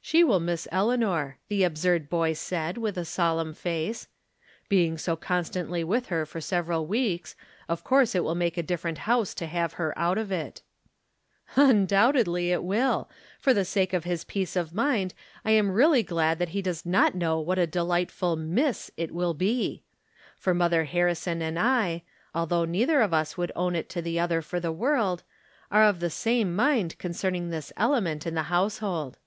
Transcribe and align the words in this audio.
"She 0.10 0.24
will 0.24 0.40
miss 0.40 0.66
Eleanor," 0.72 1.38
the 1.46 1.62
absurd 1.62 2.08
boy 2.08 2.32
said, 2.32 2.76
with 2.76 2.98
a 2.98 3.04
solemn 3.04 3.54
face." 3.54 4.08
Being 4.70 4.98
so 4.98 5.14
constantly 5.14 5.84
with 5.84 6.06
her 6.06 6.26
for 6.26 6.40
several 6.40 6.86
weeks, 6.88 7.36
of 7.68 7.84
course 7.84 8.16
it 8.16 8.24
will 8.24 8.34
make 8.34 8.56
a 8.58 8.62
different 8.64 8.98
house 9.06 9.32
to 9.34 9.46
have 9.46 9.74
her 9.74 9.96
out 9.96 10.18
of 10.18 10.32
it." 10.32 10.62
Undoubtedly 11.54 12.50
it 12.50 12.64
will! 12.64 13.08
For 13.38 13.54
the 13.54 13.64
sake 13.66 13.92
of 13.92 14.02
his 14.02 14.24
From 14.24 14.28
Different 14.30 14.48
Standpoints. 14.72 15.14
109 15.42 15.42
peace 15.44 15.44
of 15.44 15.44
mind 15.44 15.44
I 15.44 15.50
am 15.56 15.72
really 15.76 16.02
glad 16.02 16.38
that 16.40 16.48
he 16.48 16.62
does 16.62 16.84
not 16.84 17.14
know 17.14 17.38
what 17.38 17.58
a 17.60 17.66
delightful" 17.68 18.34
miss" 18.58 18.90
it 18.96 19.12
will 19.14 19.34
be! 19.34 19.84
For 20.36 20.52
Mother 20.52 20.84
Harrison 20.84 21.40
and 21.42 21.56
I, 21.56 22.02
although 22.34 22.64
neither 22.64 23.02
of 23.02 23.14
us 23.14 23.36
would 23.38 23.52
own 23.54 23.76
it 23.76 23.88
to 23.90 24.02
the 24.02 24.18
other 24.18 24.42
for 24.42 24.58
the 24.58 24.72
world, 24.72 25.22
are 25.70 25.84
of 25.84 26.00
the 26.00 26.10
same 26.10 26.56
mind 26.56 26.98
concerning 26.98 27.50
this 27.50 27.72
element 27.76 28.26
in 28.26 28.34
the 28.34 28.44
household. 28.44 29.18